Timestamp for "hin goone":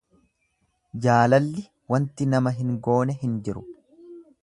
2.63-3.19